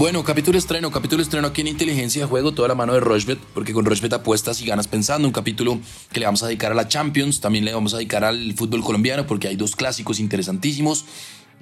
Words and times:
Bueno, 0.00 0.24
capítulo 0.24 0.56
estreno, 0.56 0.90
capítulo 0.90 1.22
estreno 1.22 1.48
aquí 1.48 1.60
en 1.60 1.66
Inteligencia 1.66 2.22
de 2.22 2.26
Juego, 2.26 2.52
toda 2.52 2.68
la 2.68 2.74
mano 2.74 2.94
de 2.94 3.00
Rochbet, 3.00 3.38
porque 3.52 3.74
con 3.74 3.84
Rochbet 3.84 4.14
apuestas 4.14 4.58
y 4.62 4.64
ganas 4.64 4.88
pensando. 4.88 5.28
Un 5.28 5.32
capítulo 5.34 5.78
que 6.10 6.20
le 6.20 6.24
vamos 6.24 6.42
a 6.42 6.46
dedicar 6.46 6.72
a 6.72 6.74
la 6.74 6.88
Champions, 6.88 7.42
también 7.42 7.66
le 7.66 7.74
vamos 7.74 7.92
a 7.92 7.98
dedicar 7.98 8.24
al 8.24 8.54
fútbol 8.54 8.82
colombiano, 8.82 9.26
porque 9.26 9.48
hay 9.48 9.56
dos 9.56 9.76
clásicos 9.76 10.18
interesantísimos. 10.18 11.04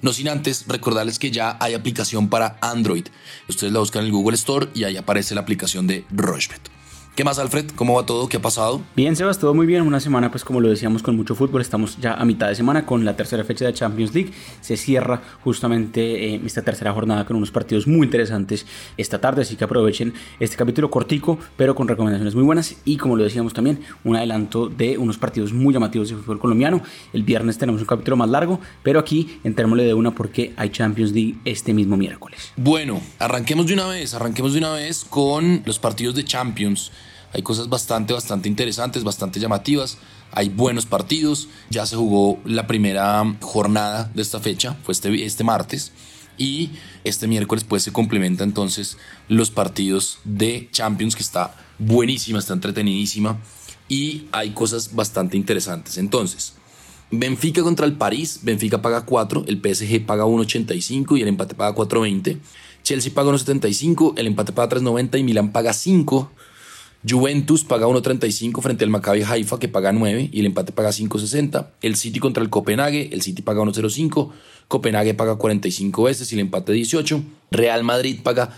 No 0.01 0.13
sin 0.13 0.29
antes 0.29 0.63
recordarles 0.69 1.19
que 1.19 1.31
ya 1.31 1.57
hay 1.59 1.73
aplicación 1.73 2.29
para 2.29 2.57
Android. 2.61 3.07
Ustedes 3.49 3.73
la 3.73 3.79
buscan 3.79 4.03
en 4.03 4.05
el 4.05 4.13
Google 4.13 4.35
Store 4.35 4.69
y 4.73 4.85
ahí 4.85 4.95
aparece 4.95 5.35
la 5.35 5.41
aplicación 5.41 5.85
de 5.85 6.05
Rochbet. 6.09 6.78
¿Qué 7.19 7.25
más, 7.25 7.37
Alfred? 7.37 7.71
¿Cómo 7.75 7.95
va 7.95 8.05
todo? 8.05 8.29
¿Qué 8.29 8.37
ha 8.37 8.41
pasado? 8.41 8.81
Bien, 8.95 9.13
Sebas, 9.13 9.39
todo 9.39 9.53
muy 9.53 9.67
bien. 9.67 9.81
Una 9.81 9.99
semana, 9.99 10.31
pues 10.31 10.45
como 10.45 10.61
lo 10.61 10.69
decíamos, 10.69 11.03
con 11.03 11.17
mucho 11.17 11.35
fútbol. 11.35 11.59
Estamos 11.59 11.97
ya 11.97 12.13
a 12.13 12.23
mitad 12.23 12.47
de 12.47 12.55
semana 12.55 12.85
con 12.85 13.03
la 13.03 13.17
tercera 13.17 13.43
fecha 13.43 13.65
de 13.65 13.73
Champions 13.73 14.15
League. 14.15 14.31
Se 14.61 14.77
cierra 14.77 15.21
justamente 15.43 16.33
eh, 16.33 16.41
esta 16.45 16.61
tercera 16.61 16.93
jornada 16.93 17.25
con 17.25 17.35
unos 17.35 17.51
partidos 17.51 17.87
muy 17.87 18.05
interesantes 18.05 18.65
esta 18.95 19.19
tarde. 19.19 19.41
Así 19.41 19.57
que 19.57 19.65
aprovechen 19.65 20.13
este 20.39 20.55
capítulo 20.55 20.89
cortico, 20.89 21.37
pero 21.57 21.75
con 21.75 21.89
recomendaciones 21.89 22.35
muy 22.35 22.45
buenas. 22.45 22.77
Y 22.85 22.95
como 22.95 23.17
lo 23.17 23.25
decíamos 23.25 23.53
también, 23.53 23.81
un 24.05 24.15
adelanto 24.15 24.69
de 24.69 24.97
unos 24.97 25.17
partidos 25.17 25.51
muy 25.51 25.73
llamativos 25.73 26.07
de 26.07 26.15
fútbol 26.15 26.39
colombiano. 26.39 26.81
El 27.11 27.23
viernes 27.23 27.57
tenemos 27.57 27.81
un 27.81 27.87
capítulo 27.87 28.15
más 28.15 28.29
largo, 28.29 28.61
pero 28.81 28.97
aquí 28.97 29.41
entrémosle 29.43 29.83
de 29.83 29.93
una 29.93 30.15
porque 30.15 30.53
hay 30.55 30.69
Champions 30.69 31.11
League 31.11 31.35
este 31.43 31.73
mismo 31.73 31.97
miércoles. 31.97 32.53
Bueno, 32.55 33.01
arranquemos 33.19 33.67
de 33.67 33.73
una 33.73 33.87
vez. 33.87 34.13
Arranquemos 34.13 34.53
de 34.53 34.59
una 34.59 34.71
vez 34.71 35.03
con 35.03 35.63
los 35.65 35.79
partidos 35.79 36.15
de 36.15 36.23
Champions. 36.23 36.93
Hay 37.33 37.43
cosas 37.43 37.69
bastante, 37.69 38.13
bastante 38.13 38.49
interesantes, 38.49 39.03
bastante 39.03 39.39
llamativas. 39.39 39.97
Hay 40.31 40.49
buenos 40.49 40.85
partidos. 40.85 41.47
Ya 41.69 41.85
se 41.85 41.95
jugó 41.95 42.39
la 42.45 42.67
primera 42.67 43.23
jornada 43.41 44.11
de 44.13 44.21
esta 44.21 44.39
fecha, 44.39 44.75
fue 44.83 44.93
este, 44.93 45.25
este 45.25 45.43
martes. 45.43 45.91
Y 46.37 46.71
este 47.03 47.27
miércoles 47.27 47.65
pues 47.65 47.83
se 47.83 47.91
complementa 47.91 48.45
entonces 48.45 48.97
los 49.27 49.51
partidos 49.51 50.19
de 50.23 50.69
Champions 50.71 51.15
que 51.15 51.23
está 51.23 51.53
buenísima, 51.77 52.39
está 52.39 52.53
entretenidísima. 52.53 53.37
Y 53.89 54.27
hay 54.31 54.51
cosas 54.51 54.95
bastante 54.95 55.35
interesantes. 55.35 55.97
Entonces, 55.97 56.53
Benfica 57.11 57.63
contra 57.63 57.85
el 57.85 57.93
París. 57.93 58.41
Benfica 58.43 58.81
paga 58.81 59.05
4, 59.05 59.45
el 59.47 59.57
PSG 59.57 60.05
paga 60.05 60.25
1.85 60.25 61.17
y 61.17 61.21
el 61.23 61.27
empate 61.27 61.55
paga 61.55 61.75
4.20. 61.75 62.37
Chelsea 62.83 63.13
paga 63.13 63.31
1.75, 63.31 64.13
el 64.17 64.27
empate 64.27 64.53
paga 64.53 64.77
3.90 64.77 65.19
y 65.19 65.23
Milan 65.23 65.51
paga 65.51 65.73
5. 65.73 66.31
Juventus 67.07 67.63
paga 67.63 67.87
1.35 67.87 68.61
frente 68.61 68.83
al 68.83 68.89
Maccabi 68.89 69.23
Haifa 69.23 69.57
que 69.57 69.69
paga 69.69 69.93
9 69.93 70.29
y 70.33 70.39
el 70.41 70.47
empate 70.47 70.73
paga 70.73 70.89
5.60. 70.89 71.67
El 71.81 71.95
City 71.95 72.19
contra 72.19 72.43
el 72.43 72.49
Copenhague, 72.49 73.09
el 73.13 73.21
City 73.21 73.41
paga 73.41 73.61
1.05, 73.61 74.31
Copenhague 74.67 75.13
paga 75.13 75.35
45 75.35 76.03
veces 76.03 76.31
y 76.31 76.35
el 76.35 76.41
empate 76.41 76.73
18. 76.73 77.23
Real 77.51 77.83
Madrid 77.83 78.19
paga 78.21 78.49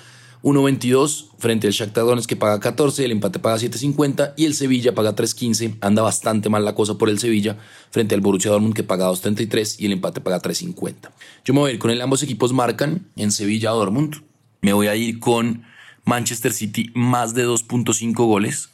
1.22 0.44 1.28
frente 1.38 1.67
al 1.67 1.73
Shakhtar 1.73 2.03
Donetsk 2.03 2.28
que 2.28 2.36
paga 2.36 2.59
14, 2.59 3.06
el 3.06 3.12
empate 3.12 3.38
paga 3.38 3.58
7.50 3.58 4.34
y 4.36 4.45
el 4.45 4.56
Sevilla 4.56 4.95
paga 4.95 5.16
3.15. 5.16 5.78
Anda 5.81 6.02
bastante 6.02 6.50
mal 6.50 6.66
la 6.66 6.73
cosa 6.73 6.97
por 6.97 7.09
el 7.09 7.19
Sevilla 7.19 7.58
frente 7.92 8.16
al 8.16 8.22
Borussia 8.22 8.50
Dortmund 8.50 8.73
que 8.73 8.84
paga 8.84 9.08
2.33 9.12 9.75
y 9.78 9.86
el 9.86 9.92
empate 9.92 10.19
paga 10.19 10.42
3.50. 10.42 11.12
Yo 11.45 11.53
me 11.53 11.59
voy 11.59 11.72
a 11.72 11.73
ir 11.73 11.80
con 11.80 11.92
el 11.92 12.02
ambos 12.02 12.23
equipos 12.23 12.53
marcan 12.53 13.06
en 13.16 13.31
Sevilla 13.31 13.69
Dortmund. 13.69 14.23
Me 14.62 14.73
voy 14.73 14.88
a 14.88 14.95
ir 14.95 15.19
con 15.19 15.64
Manchester 16.05 16.53
City 16.53 16.91
más 16.94 17.33
de 17.33 17.47
2.5 17.47 18.13
goles. 18.13 18.69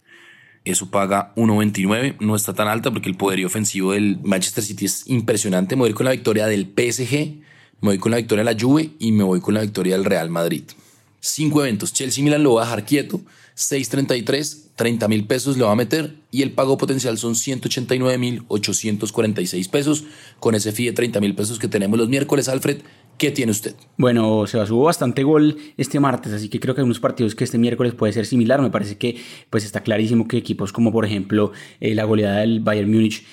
Eso 0.66 0.92
paga 0.92 1.34
1.29. 1.36 2.18
No 2.20 2.36
está 2.36 2.54
tan 2.54 2.68
alta 2.68 2.92
porque 2.92 3.10
el 3.10 3.16
poderío 3.16 3.48
ofensivo 3.48 3.94
del 3.94 4.20
Manchester 4.24 4.64
City 4.64 4.86
es 4.86 5.08
impresionante. 5.08 5.76
Me 5.76 5.84
voy 5.84 5.94
con 5.94 6.06
la 6.06 6.12
victoria 6.12 6.48
del 6.48 6.66
PSG, 6.66 7.12
me 7.82 7.90
voy 7.90 7.98
con 7.98 8.12
la 8.12 8.18
victoria 8.18 8.44
de 8.44 8.54
la 8.54 8.60
Juve 8.60 8.92
y 9.00 9.12
me 9.12 9.24
voy 9.24 9.40
con 9.40 9.54
la 9.54 9.62
victoria 9.62 9.96
del 9.96 10.06
Real 10.06 10.30
Madrid. 10.30 10.64
Cinco 11.20 11.62
eventos. 11.62 11.94
Chelsea 11.94 12.24
Milan 12.24 12.44
lo 12.44 12.56
va 12.56 12.64
a 12.64 12.66
dejar 12.66 12.86
quieto. 12.86 13.22
6.33, 13.56 14.67
30 14.78 15.08
mil 15.08 15.26
pesos 15.26 15.58
le 15.58 15.64
va 15.64 15.72
a 15.72 15.76
meter 15.76 16.16
y 16.32 16.44
el 16.44 16.52
pago 16.52 16.78
potencial 16.78 17.18
son 17.18 17.36
189 17.36 18.18
mil 18.18 18.44
846 18.48 19.68
pesos. 19.68 20.06
Con 20.40 20.56
ese 20.56 20.72
fee 20.72 20.86
de 20.86 20.94
30 20.94 21.20
mil 21.20 21.36
pesos 21.36 21.60
que 21.60 21.68
tenemos 21.68 21.98
los 21.98 22.10
miércoles, 22.10 22.48
Alfred, 22.48 22.82
¿Qué 23.18 23.32
tiene 23.32 23.52
usted? 23.52 23.74
Bueno, 23.98 24.46
se 24.46 24.60
hubo 24.72 24.84
bastante 24.84 25.24
gol 25.24 25.58
este 25.78 26.00
martes, 26.00 26.34
así 26.34 26.50
que 26.50 26.60
creo 26.60 26.76
que 26.76 26.82
hay 26.82 26.86
unos 26.86 27.00
partidos 27.00 27.34
que 27.34 27.44
este 27.44 27.58
miércoles 27.58 27.96
puede 27.96 28.14
ser 28.14 28.28
similar. 28.28 28.62
Me 28.62 28.70
parece 28.70 29.00
que 29.00 29.18
pues 29.50 29.66
está 29.66 29.82
clarísimo 29.82 30.28
que 30.28 30.38
equipos 30.38 30.72
como 30.72 30.92
por 30.92 31.04
ejemplo 31.04 31.52
eh, 31.80 31.96
la 31.96 32.04
goleada 32.04 32.42
del 32.42 32.60
Bayern 32.60 32.92
Múnich 32.92 33.26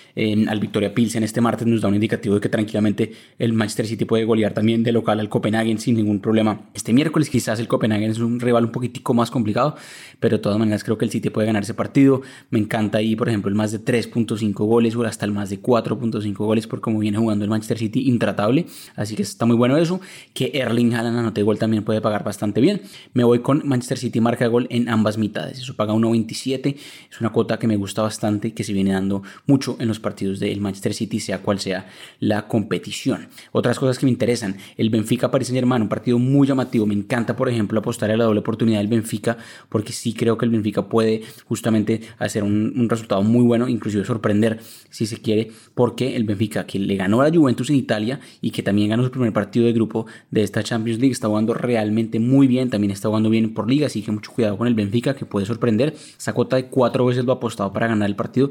al 0.49 0.61
Victoria 0.61 0.94
Pilsen 0.94 1.22
este 1.22 1.43
martes 1.43 1.66
nos 1.66 1.82
da 1.82 1.88
un 1.88 1.94
indicativo 1.94 2.37
de 2.37 2.41
que 2.41 2.49
tranquilamente 2.49 3.12
el 3.38 3.53
Manchester 3.53 3.87
City 3.87 4.06
puede 4.06 4.25
golear 4.25 4.55
también 4.55 4.84
de 4.84 4.93
local 4.93 5.21
al 5.21 5.28
Copenhagen 5.28 5.78
sin 5.78 5.97
ningún 5.97 6.21
problema. 6.21 6.62
Este 6.72 6.94
miércoles 6.94 7.28
quizás 7.28 7.61
el 7.61 7.69
Copenhagen 7.69 8.11
es 8.11 8.21
un 8.21 8.41
rival 8.41 8.65
un 8.65 8.72
poquitico 8.72 9.12
más 9.12 9.31
complicado, 9.31 9.76
pero 10.19 10.38
de 10.38 10.43
todas 10.43 10.59
maneras 10.59 10.82
creo 10.82 10.97
que 10.97 11.05
el 11.05 11.11
City 11.11 11.28
puede 11.34 11.47
ganar 11.47 11.65
ese 11.65 11.75
partido. 11.75 12.22
Me 12.49 12.59
encanta 12.59 12.99
ahí, 12.99 13.17
por 13.17 13.28
ejemplo, 13.28 13.50
el 13.50 13.55
más 13.55 13.72
de 13.72 13.81
3.5 13.81 14.55
goles 14.65 14.97
o 14.97 15.03
hasta 15.05 15.27
el 15.27 15.33
más 15.33 15.50
de 15.50 15.61
4.5 15.61 16.34
goles 16.37 16.67
por 16.67 16.81
cómo 16.81 17.00
viene 17.00 17.19
jugando 17.19 17.45
el 17.45 17.50
Manchester 17.50 17.77
City, 17.77 18.09
intratable. 18.09 18.67
Así 18.97 19.17
que 19.17 19.22
está 19.22 19.44
muy 19.44 19.56
bueno 19.56 19.77
eso, 19.77 20.00
que 20.33 20.53
Erling 20.55 20.94
Haaland 20.94 21.19
anote 21.19 21.43
gol 21.43 21.59
también 21.59 21.84
puede 21.84 22.00
pagar 22.00 22.25
bastante 22.25 22.61
bien. 22.62 22.81
Me 23.12 23.25
voy 23.25 23.41
con 23.41 23.62
Manchester 23.67 23.99
City 23.99 24.21
marca 24.21 24.47
gol 24.47 24.67
en 24.71 24.89
ambas 24.89 25.19
mitades, 25.19 25.59
eso 25.59 25.75
paga 25.75 25.93
1.27, 25.93 26.77
es 27.11 27.21
una 27.21 27.31
cuota 27.31 27.59
que 27.59 27.67
me 27.67 27.77
gusta 27.77 28.03
bastante 28.03 28.55
que 28.55 28.65
se 28.65 28.73
viene 28.73 28.93
dando 28.93 29.23
mucho 29.47 29.77
en 29.81 29.89
los 29.89 29.99
partidos 29.99 30.39
del 30.39 30.61
Manchester 30.61 30.94
City, 30.94 31.21
sea 31.21 31.43
cual 31.43 31.59
sea 31.59 31.87
la 32.21 32.47
competición. 32.47 33.28
Otras 33.53 33.78
cosas 33.78 33.99
que 33.99 34.06
me 34.06 34.12
interesan, 34.12 34.56
el 34.77 34.91
Benfica 34.91 35.31
Paris 35.31 35.49
Saint 35.49 35.59
Germain, 35.59 35.83
un 35.83 35.89
partido 35.89 36.19
muy 36.19 36.47
llamativo, 36.47 36.87
me 36.87 36.94
encanta 36.94 37.37
por 37.37 37.49
ejemplo 37.49 37.81
apostar 37.81 38.11
a 38.11 38.17
la 38.17 38.25
doble 38.25 38.41
oportunidad 38.41 38.78
del 38.78 38.89
Benfica, 38.89 39.37
porque 39.69 39.93
sí 39.93 40.15
creo 40.15 40.39
que 40.39 40.44
el 40.44 40.50
Benfica 40.53 40.89
puede 40.89 41.24
justamente 41.47 42.01
hacer 42.19 42.43
un, 42.43 42.89
resultado 42.89 43.23
muy 43.23 43.43
bueno, 43.43 43.69
inclusive 43.69 44.05
sorprender 44.05 44.61
si 44.91 45.07
se 45.07 45.19
quiere, 45.19 45.51
porque 45.75 46.17
el 46.17 46.25
Benfica 46.25 46.67
que 46.67 46.79
le 46.79 46.97
ganó 46.97 47.21
a 47.21 47.29
la 47.29 47.35
Juventus 47.35 47.71
en 47.71 47.77
Italia 47.77 48.21
y 48.41 48.51
que 48.51 48.62
también 48.62 48.91
ganó 48.91 49.05
su 49.05 49.11
primer 49.11 49.33
partido 49.33 49.67
de 49.67 49.73
grupo 49.73 50.07
de 50.31 50.43
esta 50.43 50.62
Champions 50.62 51.01
League. 51.01 51.12
Está 51.12 51.29
jugando 51.29 51.55
realmente 51.55 52.21
muy 52.21 52.47
bien, 52.47 52.71
también 52.71 52.91
está 52.91 53.09
jugando 53.09 53.31
bien 53.31 53.55
por 53.55 53.69
liga, 53.69 53.87
así 53.87 54.03
que 54.03 54.12
mucho 54.12 54.33
cuidado 54.33 54.59
con 54.59 54.67
el 54.67 54.75
Benfica 54.75 55.15
que 55.15 55.25
puede 55.25 55.47
sorprender. 55.47 55.95
Esa 56.19 56.33
cuota 56.33 56.57
de 56.57 56.67
cuatro 56.67 57.07
veces 57.07 57.25
lo 57.25 57.33
ha 57.33 57.37
apostado 57.37 57.73
para 57.73 57.89
ganar 57.89 58.09
el 58.09 58.17
partido 58.17 58.51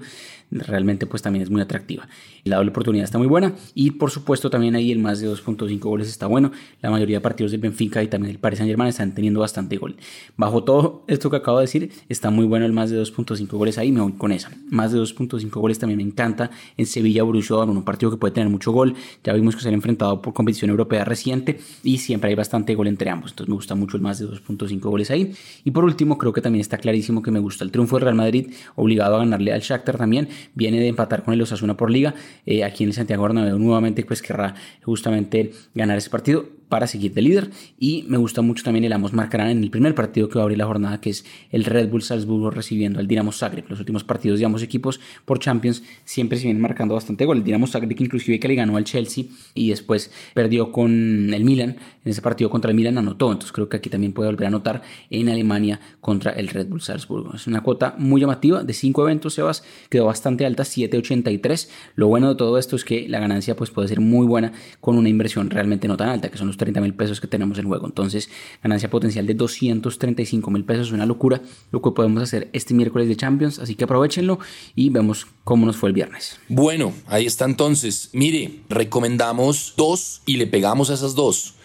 realmente 0.61 1.05
pues 1.05 1.21
también 1.21 1.43
es 1.43 1.49
muy 1.49 1.61
atractiva. 1.61 2.07
La 2.43 2.57
doble 2.57 2.71
oportunidad 2.71 3.05
está 3.05 3.17
muy 3.17 3.27
buena 3.27 3.53
y 3.73 3.91
por 3.91 4.11
supuesto 4.11 4.49
también 4.49 4.75
ahí 4.75 4.91
el 4.91 4.99
más 4.99 5.19
de 5.19 5.29
2.5 5.29 5.79
goles 5.79 6.07
está 6.07 6.27
bueno. 6.27 6.51
La 6.81 6.89
mayoría 6.89 7.17
de 7.17 7.21
partidos 7.21 7.51
del 7.51 7.61
Benfica 7.61 8.03
y 8.03 8.07
también 8.07 8.31
el 8.31 8.39
Paris 8.39 8.59
Saint 8.59 8.69
Germain 8.69 8.89
están 8.89 9.13
teniendo 9.13 9.39
bastante 9.39 9.77
gol. 9.77 9.95
Bajo 10.37 10.63
todo 10.63 11.03
esto 11.07 11.29
que 11.29 11.37
acabo 11.37 11.59
de 11.59 11.63
decir, 11.63 11.91
está 12.09 12.29
muy 12.29 12.45
bueno 12.45 12.62
el 12.65 12.73
más 12.73 12.89
de 12.89 13.01
2.5 13.01 13.47
goles 13.51 13.77
ahí, 13.77 13.91
me 13.91 14.01
voy 14.01 14.13
con 14.13 14.31
esa. 14.31 14.51
Más 14.69 14.91
de 14.91 14.99
2.5 14.99 15.49
goles 15.51 15.79
también 15.79 15.97
me 15.97 16.03
encanta 16.03 16.51
en 16.77 16.85
Sevilla 16.85 17.23
Borussia 17.23 17.55
Dortmund, 17.55 17.79
un 17.79 17.85
partido 17.85 18.11
que 18.11 18.17
puede 18.17 18.33
tener 18.33 18.49
mucho 18.49 18.71
gol. 18.71 18.95
Ya 19.23 19.33
vimos 19.33 19.55
que 19.55 19.61
se 19.61 19.67
han 19.67 19.73
enfrentado 19.73 20.21
por 20.21 20.33
competición 20.33 20.71
europea 20.71 21.05
reciente 21.05 21.59
y 21.83 21.97
siempre 21.97 22.29
hay 22.29 22.35
bastante 22.35 22.75
gol 22.75 22.87
entre 22.87 23.09
ambos. 23.09 23.31
Entonces 23.31 23.49
me 23.49 23.55
gusta 23.55 23.75
mucho 23.75 23.97
el 23.97 24.03
más 24.03 24.19
de 24.19 24.27
2.5 24.27 24.79
goles 24.81 25.11
ahí. 25.11 25.33
Y 25.63 25.71
por 25.71 25.83
último, 25.83 26.17
creo 26.17 26.33
que 26.33 26.41
también 26.41 26.61
está 26.61 26.77
clarísimo 26.77 27.21
que 27.21 27.31
me 27.31 27.39
gusta 27.39 27.63
el 27.63 27.71
triunfo 27.71 27.97
del 27.97 28.03
Real 28.03 28.15
Madrid, 28.15 28.53
obligado 28.75 29.15
a 29.15 29.19
ganarle 29.19 29.53
al 29.53 29.61
Shakhtar 29.61 29.97
también 29.97 30.27
viene 30.55 30.79
de 30.79 30.87
empatar 30.87 31.23
con 31.23 31.33
el 31.33 31.41
Osasuna 31.41 31.77
por 31.77 31.89
liga. 31.89 32.13
Eh, 32.45 32.63
aquí 32.63 32.83
en 32.83 32.89
el 32.89 32.93
Santiago 32.93 33.23
Bernabéu 33.23 33.57
nuevamente 33.59 34.03
pues 34.05 34.21
querrá 34.21 34.55
justamente 34.83 35.51
ganar 35.73 35.97
ese 35.97 36.09
partido 36.09 36.45
para 36.73 36.87
seguir 36.87 37.13
de 37.13 37.21
líder. 37.21 37.51
Y 37.77 38.03
me 38.07 38.17
gusta 38.17 38.41
mucho 38.41 38.63
también 38.63 38.83
el 38.83 38.93
ambos 38.93 39.13
marcarán 39.13 39.49
en 39.49 39.63
el 39.63 39.69
primer 39.69 39.93
partido 39.93 40.27
que 40.27 40.39
va 40.39 40.41
a 40.41 40.45
abrir 40.45 40.57
la 40.57 40.65
jornada, 40.65 40.99
que 40.99 41.11
es 41.11 41.23
el 41.51 41.65
Red 41.65 41.87
Bull 41.87 42.01
Salzburgo 42.01 42.49
recibiendo 42.49 42.99
al 42.99 43.05
Dinamo 43.05 43.31
Zagreb. 43.31 43.65
Los 43.69 43.77
últimos 43.79 44.03
partidos 44.03 44.39
de 44.39 44.45
ambos 44.45 44.63
equipos 44.63 44.99
por 45.23 45.37
Champions 45.37 45.83
siempre 46.03 46.39
se 46.39 46.45
vienen 46.45 46.63
marcando 46.63 46.95
bastante 46.95 47.25
gol. 47.25 47.37
El 47.37 47.43
Dinamo 47.43 47.67
Zagreb 47.67 47.91
inclusive 48.01 48.39
que 48.39 48.47
le 48.47 48.55
ganó 48.55 48.75
al 48.75 48.85
Chelsea 48.85 49.25
y 49.53 49.69
después 49.69 50.11
perdió 50.33 50.71
con 50.71 51.31
el 51.31 51.45
Milan. 51.45 51.77
En 52.03 52.11
ese 52.11 52.23
partido 52.23 52.49
contra 52.49 52.71
el 52.71 52.75
Milan 52.75 52.97
anotó. 52.97 53.31
Entonces 53.31 53.51
creo 53.51 53.69
que 53.69 53.77
aquí 53.77 53.91
también 53.91 54.13
puede 54.13 54.31
volver 54.31 54.45
a 54.45 54.47
anotar 54.47 54.81
en 55.11 55.29
Alemania 55.29 55.79
contra 56.01 56.31
el 56.31 56.47
Red 56.47 56.69
Bull 56.69 56.81
Salzburgo. 56.81 57.35
Es 57.35 57.45
una 57.45 57.61
cuota 57.61 57.93
muy 57.99 58.19
llamativa 58.19 58.63
de 58.63 58.73
cinco 58.73 59.03
eventos, 59.03 59.35
Sebas. 59.35 59.63
Quedó 59.89 60.05
bastante 60.05 60.43
alta, 60.43 60.63
7.83. 60.63 61.69
Lo 61.97 62.07
bueno 62.07 62.29
de 62.29 62.35
todo 62.35 62.57
esto 62.57 62.75
es 62.75 62.83
que 62.83 63.07
la 63.07 63.19
ganancia 63.19 63.55
pues, 63.55 63.69
puede 63.69 63.89
ser 63.89 63.99
muy 63.99 64.25
buena 64.25 64.53
con 64.81 64.97
una 64.97 65.07
inversión 65.07 65.51
realmente 65.51 65.87
no 65.87 65.97
tan 65.97 66.09
alta, 66.09 66.29
que 66.31 66.37
son 66.39 66.47
los 66.47 66.57
30 66.63 66.81
mil 66.81 66.93
pesos 66.93 67.19
que 67.19 67.27
tenemos 67.27 67.57
en 67.59 67.67
juego. 67.67 67.85
Entonces, 67.85 68.29
ganancia 68.61 68.89
potencial 68.89 69.27
de 69.27 69.33
235 69.33 70.49
mil 70.49 70.63
pesos, 70.63 70.91
una 70.91 71.05
locura 71.05 71.41
lo 71.71 71.81
que 71.81 71.91
podemos 71.91 72.23
hacer 72.23 72.49
este 72.53 72.73
miércoles 72.73 73.07
de 73.07 73.15
Champions. 73.15 73.59
Así 73.59 73.75
que 73.75 73.83
aprovechenlo 73.83 74.39
y 74.75 74.89
vemos 74.89 75.27
cómo 75.43 75.65
nos 75.65 75.77
fue 75.77 75.89
el 75.89 75.93
viernes. 75.93 76.39
Bueno, 76.47 76.93
ahí 77.07 77.25
está 77.25 77.45
entonces. 77.45 78.09
Mire, 78.13 78.61
recomendamos 78.69 79.73
dos 79.77 80.21
y 80.25 80.37
le 80.37 80.47
pegamos 80.47 80.89
a 80.89 80.93
esas 80.93 81.15
dos. 81.15 81.55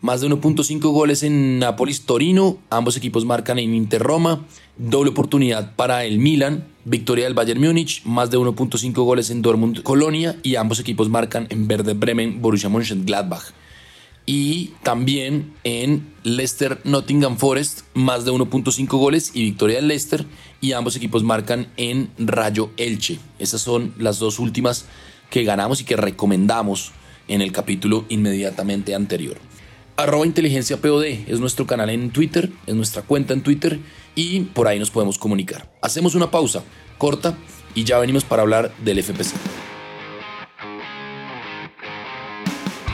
Más 0.00 0.20
de 0.20 0.28
1.5 0.28 0.78
goles 0.92 1.24
en 1.24 1.58
Nápoles 1.58 2.02
Torino, 2.02 2.58
ambos 2.70 2.96
equipos 2.96 3.24
marcan 3.24 3.58
en 3.58 3.74
Inter 3.74 4.00
Roma, 4.00 4.46
doble 4.76 5.10
oportunidad 5.10 5.74
para 5.74 6.04
el 6.04 6.20
Milan, 6.20 6.68
victoria 6.84 7.24
del 7.24 7.34
Bayern 7.34 7.60
Múnich, 7.60 8.04
más 8.04 8.30
de 8.30 8.38
1.5 8.38 8.92
goles 8.92 9.30
en 9.30 9.42
Dortmund 9.42 9.82
Colonia 9.82 10.36
y 10.44 10.54
ambos 10.54 10.78
equipos 10.78 11.08
marcan 11.08 11.48
en 11.50 11.66
Verde 11.66 11.94
Bremen 11.94 12.40
Borussia 12.40 12.68
Mönchengladbach. 12.68 13.52
Y 14.28 14.74
también 14.82 15.54
en 15.64 16.12
Leicester 16.22 16.82
Nottingham 16.84 17.38
Forest, 17.38 17.80
más 17.94 18.26
de 18.26 18.30
1.5 18.30 18.86
goles 18.98 19.30
y 19.32 19.42
victoria 19.42 19.76
del 19.76 19.88
Leicester. 19.88 20.26
Y 20.60 20.72
ambos 20.72 20.96
equipos 20.96 21.24
marcan 21.24 21.68
en 21.78 22.10
Rayo 22.18 22.68
Elche. 22.76 23.18
Esas 23.38 23.62
son 23.62 23.94
las 23.96 24.18
dos 24.18 24.38
últimas 24.38 24.84
que 25.30 25.44
ganamos 25.44 25.80
y 25.80 25.84
que 25.84 25.96
recomendamos 25.96 26.92
en 27.26 27.40
el 27.40 27.52
capítulo 27.52 28.04
inmediatamente 28.10 28.94
anterior. 28.94 29.38
Arroba 29.96 30.26
inteligencia 30.26 30.76
POD 30.76 31.04
es 31.26 31.40
nuestro 31.40 31.66
canal 31.66 31.88
en 31.88 32.10
Twitter, 32.10 32.50
es 32.66 32.74
nuestra 32.74 33.00
cuenta 33.00 33.32
en 33.32 33.42
Twitter 33.42 33.80
y 34.14 34.40
por 34.40 34.68
ahí 34.68 34.78
nos 34.78 34.90
podemos 34.90 35.16
comunicar. 35.16 35.72
Hacemos 35.80 36.14
una 36.14 36.30
pausa 36.30 36.62
corta 36.98 37.38
y 37.74 37.84
ya 37.84 37.98
venimos 37.98 38.24
para 38.24 38.42
hablar 38.42 38.74
del 38.84 39.02
FPC. 39.02 39.67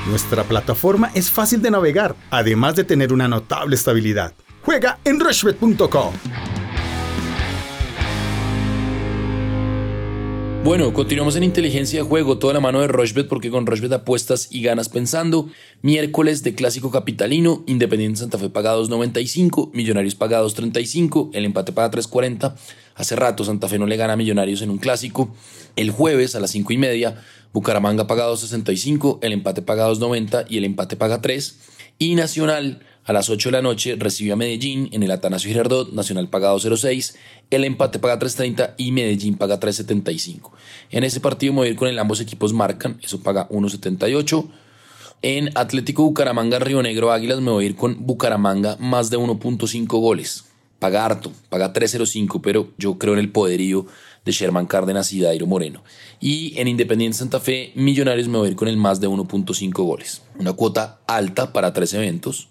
Nuestra 0.06 0.45
plataforma 0.45 1.11
es 1.15 1.31
fácil 1.31 1.62
de 1.62 1.71
navegar, 1.71 2.15
además 2.31 2.77
de 2.77 2.85
tener 2.85 3.12
una 3.12 3.27
notable 3.29 3.75
estabilidad. 3.75 4.35
Juega 4.62 4.99
en 5.05 5.21
rushbet.com. 5.21 6.12
Bueno, 10.64 10.94
continuamos 10.94 11.37
en 11.37 11.44
inteligencia 11.44 12.00
de 12.02 12.08
juego, 12.08 12.38
toda 12.38 12.55
la 12.55 12.61
mano 12.61 12.81
de 12.81 12.88
Rochbet 12.88 13.28
porque 13.28 13.50
con 13.50 13.66
Rochbet 13.66 13.93
apuestas 13.93 14.49
y 14.50 14.62
ganas 14.62 14.88
pensando. 14.88 15.50
Miércoles 15.82 16.43
de 16.43 16.55
clásico 16.55 16.90
capitalino, 16.90 17.62
Independiente 17.66 18.20
Santa 18.20 18.38
Fe 18.38 18.49
paga 18.49 18.75
2.95, 18.75 19.72
Millonarios 19.75 20.14
paga 20.14 20.43
2.35, 20.43 21.32
el 21.34 21.44
empate 21.44 21.72
paga 21.72 21.90
3.40. 21.90 22.55
Hace 22.94 23.14
rato 23.14 23.44
Santa 23.44 23.69
Fe 23.69 23.78
no 23.78 23.87
le 23.87 23.99
gana 23.99 24.14
a 24.14 24.16
Millonarios 24.16 24.62
en 24.62 24.70
un 24.70 24.78
clásico. 24.78 25.28
El 25.76 25.90
jueves 25.90 26.34
a 26.34 26.40
las 26.40 26.52
5 26.52 26.72
y 26.72 26.78
media, 26.78 27.22
Bucaramanga 27.52 28.06
paga 28.06 28.26
2.65, 28.31 29.19
el 29.20 29.34
empate 29.34 29.60
paga 29.60 29.87
2.90 29.90 30.46
y 30.49 30.56
el 30.56 30.64
empate 30.64 30.96
paga 30.96 31.20
3. 31.20 31.58
Y 31.99 32.14
Nacional 32.14 32.81
a 33.05 33.12
las 33.12 33.29
8 33.29 33.49
de 33.49 33.53
la 33.53 33.62
noche 33.62 33.97
recibió 33.99 34.35
a 34.35 34.37
Medellín 34.37 34.89
en 34.93 35.03
el 35.03 35.11
Atanasio 35.11 35.51
Girardot, 35.51 35.93
Nacional 35.93 36.29
paga 36.29 36.55
2.06, 36.55 37.15
el 37.51 37.65
empate 37.65 37.99
paga 37.99 38.19
3.30 38.19 38.75
y 38.79 38.93
Medellín 38.93 39.37
paga 39.37 39.61
3.75. 39.61 40.51
En 40.91 41.05
ese 41.05 41.21
partido 41.21 41.53
me 41.53 41.61
voy 41.61 41.69
a 41.69 41.71
ir 41.73 41.77
con 41.77 41.89
el 41.89 41.99
ambos 41.99 42.21
equipos 42.21 42.53
marcan, 42.53 42.99
eso 43.03 43.21
paga 43.21 43.49
1.78. 43.51 44.49
En 45.23 45.51
Atlético 45.56 46.03
Bucaramanga 46.03 46.59
Río 46.59 46.83
Negro 46.83 47.12
Águilas 47.12 47.41
me 47.41 47.51
voy 47.51 47.65
a 47.65 47.69
ir 47.69 47.77
con 47.77 48.06
Bucaramanga 48.06 48.77
más 48.81 49.11
de 49.11 49.19
1.5 49.19 49.87
goles. 50.01 50.45
Paga 50.79 51.05
harto, 51.05 51.33
paga 51.49 51.73
3.05, 51.73 52.41
pero 52.43 52.69
yo 52.79 52.99
creo 52.99 53.15
en 53.15 53.21
el 53.21 53.31
poderío 53.31 53.87
de 54.25 54.33
Sherman 54.33 54.67
Cárdenas 54.67 55.12
y 55.12 55.21
Dairo 55.21 55.47
Moreno. 55.47 55.83
Y 56.21 56.59
en 56.59 56.69
Independiente 56.69 57.19
Santa 57.19 57.41
Fe, 57.41 57.73
Millonarios 57.75 58.29
me 58.29 58.39
voy 58.39 58.49
a 58.49 58.51
ir 58.51 58.56
con 58.56 58.69
el 58.69 58.77
más 58.77 59.01
de 59.01 59.09
1.5 59.09 59.73
goles. 59.73 60.23
Una 60.39 60.53
cuota 60.53 61.01
alta 61.06 61.53
para 61.53 61.73
tres 61.73 61.95
eventos. 61.95 62.49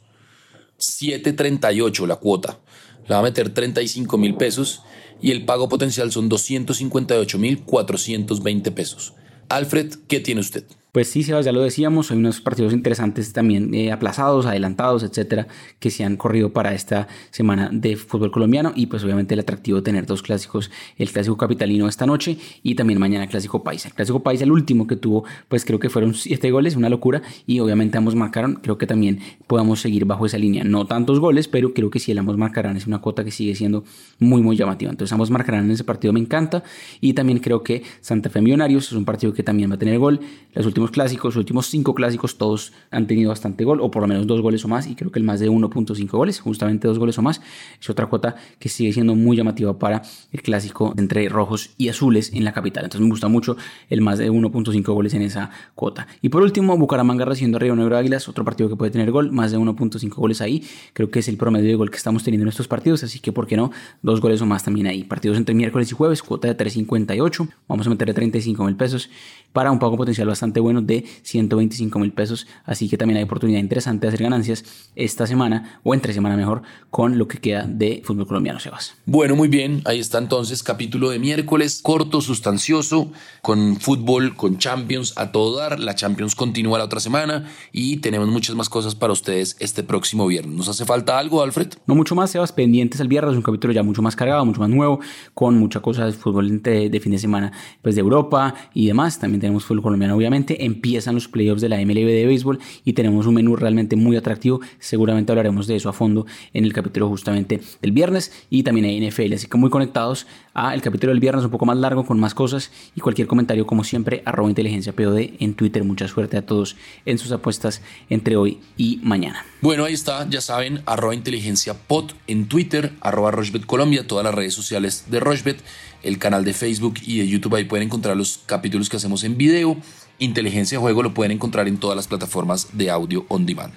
7.38 0.84 2.08
la 2.08 2.18
cuota. 2.18 2.60
Le 3.08 3.16
va 3.16 3.20
a 3.20 3.24
meter 3.24 3.54
35 3.54 4.18
mil 4.18 4.36
pesos 4.36 4.82
y 5.22 5.32
el 5.32 5.46
pago 5.46 5.70
potencial 5.70 6.12
son 6.12 6.30
258 6.30 7.40
mil 7.40 7.64
420 7.64 8.72
pesos. 8.72 9.14
Alfred, 9.50 9.94
¿qué 10.08 10.20
tiene 10.20 10.42
usted? 10.42 10.66
Pues 10.94 11.10
sí, 11.10 11.24
Sebas, 11.24 11.44
ya 11.44 11.52
lo 11.52 11.64
decíamos, 11.64 12.12
hay 12.12 12.20
unos 12.20 12.40
partidos 12.40 12.72
interesantes 12.72 13.34
también 13.34 13.74
eh, 13.74 13.92
aplazados, 13.92 14.46
adelantados, 14.46 15.02
etcétera, 15.02 15.48
que 15.80 15.90
se 15.90 16.04
han 16.04 16.18
corrido 16.18 16.54
para 16.54 16.76
esta 16.76 17.08
semana 17.32 17.72
de 17.74 17.96
fútbol 17.96 18.30
colombiano 18.30 18.74
y 18.76 18.86
pues 18.86 19.04
obviamente 19.04 19.34
el 19.34 19.40
atractivo 19.40 19.78
de 19.80 19.82
tener 19.82 20.06
dos 20.06 20.22
clásicos, 20.22 20.70
el 20.98 21.10
clásico 21.10 21.36
capitalino 21.36 21.88
esta 21.88 22.06
noche 22.06 22.38
y 22.62 22.76
también 22.76 23.00
mañana 23.00 23.24
el 23.24 23.32
clásico 23.32 23.64
paisa. 23.64 23.88
El 23.88 23.96
clásico 23.96 24.22
paisa, 24.22 24.44
el 24.44 24.52
último 24.52 24.86
que 24.86 24.96
tuvo, 24.96 25.24
pues 25.48 25.66
creo 25.66 25.80
que 25.80 25.90
fueron 25.90 26.14
siete 26.14 26.52
goles, 26.52 26.76
una 26.76 26.90
locura 26.90 27.24
y 27.48 27.60
obviamente 27.60 27.98
ambos 27.98 28.14
marcaron, 28.14 28.60
creo 28.62 28.78
que 28.78 28.86
también 28.86 29.20
podamos 29.48 29.82
seguir 29.82 30.06
bajo 30.06 30.28
esa 30.28 30.38
línea, 30.38 30.64
no 30.64 30.86
tantos 30.86 31.20
goles, 31.20 31.48
pero 31.48 31.74
creo 31.74 31.90
que 31.90 31.98
si 31.98 32.12
el 32.12 32.20
ambos 32.20 32.38
marcarán 32.38 32.78
es 32.78 32.86
una 32.86 33.02
cuota 33.02 33.24
que 33.24 33.32
sigue 33.32 33.56
siendo 33.56 33.84
muy, 34.20 34.44
muy 34.44 34.56
llamativa. 34.58 34.92
Entonces 34.92 35.12
ambos 35.12 35.32
marcarán 35.32 35.66
en 35.66 35.72
ese 35.72 35.84
partido, 35.84 36.14
me 36.14 36.20
encanta 36.20 36.64
y 37.02 37.14
también 37.14 37.40
creo 37.40 37.64
que 37.64 37.82
Santa 38.02 38.30
Fe 38.30 38.42
Millonarios 38.42 38.86
es 38.86 38.94
un 38.94 39.06
partido 39.06 39.34
que 39.34 39.42
también 39.42 39.72
va 39.72 39.76
a 39.76 39.80
tener 39.80 39.98
gol. 39.98 40.20
Las 40.54 40.68
últimas 40.68 40.83
clásicos, 40.92 41.36
los 41.36 41.42
últimos 41.42 41.68
cinco 41.68 41.94
clásicos, 41.94 42.38
todos 42.38 42.74
han 42.92 43.08
tenido 43.08 43.30
bastante 43.30 43.64
gol, 43.64 43.82
o 43.82 43.92
por 43.92 44.02
lo 44.02 44.08
menos 44.08 44.28
dos 44.28 44.42
goles 44.42 44.64
o 44.66 44.68
más, 44.68 44.88
y 44.88 44.96
creo 44.96 45.12
que 45.12 45.20
el 45.20 45.26
más 45.26 45.40
de 45.40 45.50
1.5 45.50 46.10
goles, 46.10 46.40
justamente 46.40 46.88
dos 46.88 47.00
goles 47.00 47.18
o 47.18 47.22
más, 47.22 47.42
es 47.80 47.90
otra 47.90 48.08
cuota 48.08 48.36
que 48.60 48.70
sigue 48.70 48.94
siendo 48.94 49.16
muy 49.16 49.38
llamativa 49.38 49.78
para 49.78 50.02
el 50.32 50.42
clásico 50.42 50.94
entre 50.98 51.28
rojos 51.30 51.72
y 51.78 51.90
azules 51.90 52.32
en 52.34 52.44
la 52.44 52.54
capital. 52.54 52.86
Entonces 52.86 53.02
me 53.02 53.10
gusta 53.10 53.28
mucho 53.28 53.58
el 53.90 54.02
más 54.02 54.20
de 54.20 54.32
1.5 54.32 54.84
goles 54.94 55.14
en 55.14 55.22
esa 55.22 55.50
cuota. 55.76 56.08
Y 56.22 56.30
por 56.30 56.42
último, 56.42 56.78
Bucaramanga 56.78 57.26
recibiendo 57.26 57.58
a 57.58 57.60
Río 57.60 57.76
Negro 57.76 57.98
Águilas, 57.98 58.28
otro 58.28 58.44
partido 58.44 58.70
que 58.70 58.76
puede 58.76 58.92
tener 58.92 59.12
gol, 59.12 59.32
más 59.32 59.52
de 59.52 59.58
1.5 59.58 60.10
goles 60.16 60.42
ahí. 60.42 60.64
Creo 60.94 61.10
que 61.10 61.20
es 61.20 61.28
el 61.28 61.38
promedio 61.38 61.68
de 61.68 61.76
gol 61.76 61.92
que 61.92 61.98
estamos 61.98 62.24
teniendo 62.24 62.44
en 62.44 62.50
estos 62.50 62.68
partidos, 62.68 63.04
así 63.04 63.20
que 63.20 63.32
por 63.32 63.48
qué 63.48 63.58
no, 63.58 63.72
dos 64.02 64.22
goles 64.22 64.42
o 64.42 64.46
más 64.46 64.64
también 64.64 64.88
ahí. 64.88 65.04
Partidos 65.04 65.38
entre 65.38 65.56
miércoles 65.56 65.92
y 65.92 65.96
jueves, 65.96 66.22
cuota 66.22 66.48
de 66.48 66.58
3.58, 66.58 67.50
vamos 67.68 67.88
a 67.88 67.90
meterle 67.90 68.14
35 68.14 68.66
mil 68.66 68.76
pesos 68.76 69.10
para 69.52 69.72
un 69.72 69.80
pago 69.80 69.96
potencial 69.98 70.28
bastante 70.28 70.60
bueno 70.60 70.73
de 70.82 71.06
125 71.24 72.00
mil 72.00 72.12
pesos. 72.12 72.48
Así 72.66 72.90
que 72.90 72.98
también 72.98 73.18
hay 73.18 73.24
oportunidad 73.24 73.60
interesante 73.60 74.06
de 74.06 74.10
hacer 74.10 74.24
ganancias 74.24 74.64
esta 74.96 75.28
semana 75.28 75.80
o 75.84 75.94
entre 75.94 76.14
semana 76.14 76.36
mejor 76.36 76.62
con 76.90 77.18
lo 77.18 77.28
que 77.28 77.38
queda 77.38 77.66
de 77.68 78.02
fútbol 78.04 78.28
colombiano, 78.28 78.60
Sebas. 78.60 78.96
Bueno, 79.06 79.36
muy 79.36 79.48
bien. 79.48 79.82
Ahí 79.86 80.00
está 80.00 80.18
entonces 80.18 80.64
capítulo 80.64 81.10
de 81.10 81.20
miércoles, 81.20 81.82
corto, 81.82 82.22
sustancioso, 82.22 83.12
con 83.42 83.78
fútbol, 83.78 84.36
con 84.36 84.58
Champions 84.58 85.14
a 85.18 85.32
todo 85.32 85.58
dar. 85.58 85.80
La 85.80 85.96
Champions 85.96 86.36
continúa 86.36 86.78
la 86.78 86.86
otra 86.86 87.00
semana 87.00 87.50
y 87.72 87.98
tenemos 87.98 88.28
muchas 88.30 88.56
más 88.56 88.70
cosas 88.70 88.96
para 88.96 89.14
ustedes 89.14 89.56
este 89.60 89.84
próximo 89.84 90.28
viernes. 90.28 90.56
¿Nos 90.56 90.70
hace 90.70 90.86
falta 90.86 91.18
algo, 91.18 91.42
Alfred? 91.42 91.70
No 91.88 91.96
mucho 91.96 92.16
más, 92.16 92.32
Sebas. 92.32 92.52
Pendientes 92.52 93.00
el 93.00 93.08
viernes, 93.08 93.36
un 93.36 93.42
capítulo 93.42 93.74
ya 93.74 93.84
mucho 93.84 94.02
más 94.02 94.16
cargado, 94.16 94.46
mucho 94.46 94.60
más 94.60 94.70
nuevo, 94.70 95.00
con 95.34 95.58
muchas 95.58 95.82
cosas 95.82 96.14
de 96.14 96.20
fútbol 96.20 96.62
de, 96.62 96.90
de 96.90 97.00
fin 97.00 97.12
de 97.12 97.18
semana 97.18 97.52
pues 97.82 97.96
de 97.96 98.02
Europa 98.02 98.54
y 98.74 98.88
demás. 98.88 99.20
También 99.20 99.42
tenemos 99.42 99.64
fútbol 99.64 99.84
colombiano, 99.84 100.16
obviamente. 100.16 100.63
Empiezan 100.64 101.16
los 101.16 101.28
playoffs 101.28 101.62
de 101.62 101.70
la 101.70 101.78
MLB 101.78 102.08
de 102.08 102.26
béisbol 102.26 102.60
y 102.86 102.94
tenemos 102.94 103.26
un 103.26 103.34
menú 103.34 103.56
realmente 103.56 103.96
muy 103.96 104.16
atractivo. 104.16 104.62
Seguramente 104.80 105.32
hablaremos 105.32 105.68
de 105.68 105.76
eso 105.76 105.90
a 105.90 105.94
fondo 105.94 106.26
en 106.54 106.64
el 106.64 106.72
capítulo 106.72 107.10
justamente 107.10 107.62
del 107.82 107.92
viernes 107.92 108.32
y 108.50 108.64
también 108.64 108.86
hay 108.86 109.06
NFL. 109.06 109.34
Así 109.34 109.48
que 109.48 109.58
muy 109.58 109.70
conectados 109.70 110.26
a 110.54 110.74
el 110.74 110.82
capítulo 110.82 111.12
del 111.12 111.20
viernes, 111.20 111.44
un 111.44 111.52
poco 111.52 111.66
más 111.66 111.78
largo, 111.78 112.06
con 112.06 112.20
más 112.20 112.34
cosas 112.34 112.72
y 112.96 113.02
cualquier 113.02 113.28
comentario, 113.28 113.66
como 113.66 113.84
siempre, 113.84 114.22
arroba 114.26 114.50
inteligencia 114.50 114.94
POD 114.94 115.32
en 115.40 115.54
Twitter. 115.56 115.84
Mucha 115.84 116.08
suerte 116.08 116.38
a 116.38 116.46
todos 116.46 116.76
en 117.06 117.18
sus 117.18 117.32
apuestas 117.32 117.82
entre 118.10 118.36
hoy 118.36 118.60
y 118.78 119.00
mañana. 119.04 119.46
Bueno, 119.62 119.84
ahí 119.86 119.94
está, 119.94 120.28
ya 120.30 120.42
saben, 120.42 120.82
arroba 120.86 121.16
inteligencia 121.16 121.74
pod 121.74 122.12
en 122.28 122.48
Twitter, 122.48 122.94
arroba 123.02 123.32
Rochbet 123.32 123.66
Colombia, 123.66 124.08
todas 124.08 124.24
las 124.24 124.34
redes 124.34 124.54
sociales 124.54 125.06
de 125.10 125.20
Rochbet 125.20 125.62
el 126.04 126.20
canal 126.20 126.46
de 126.46 126.54
Facebook 126.54 126.96
y 127.02 127.20
de 127.20 127.28
YouTube. 127.28 127.56
Ahí 127.56 127.64
pueden 127.64 127.88
encontrar 127.88 128.16
los 128.16 128.42
capítulos 128.46 128.90
que 128.90 128.98
hacemos 128.98 129.24
en 129.24 129.38
video. 129.38 129.78
Inteligencia 130.20 130.78
de 130.78 130.82
Juego 130.82 131.04
lo 131.04 131.14
pueden 131.14 131.32
encontrar 131.32 131.68
en 131.68 131.78
todas 131.78 131.96
las 131.96 132.08
plataformas 132.08 132.70
de 132.74 132.90
audio 132.90 133.26
on 133.30 133.46
demand. 133.46 133.74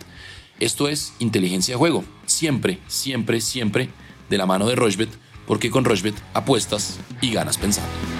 Esto 0.60 0.88
es 0.88 1.12
Inteligencia 1.18 1.74
de 1.74 1.78
Juego. 1.78 2.04
Siempre, 2.26 2.78
siempre, 2.86 3.40
siempre 3.40 3.88
de 4.30 4.38
la 4.38 4.46
mano 4.46 4.66
de 4.66 4.74
Rochbet, 4.74 5.10
porque 5.46 5.70
con 5.70 5.84
Rochbet 5.84 6.14
apuestas 6.34 6.98
y 7.20 7.32
ganas 7.32 7.58
pensando. 7.58 8.15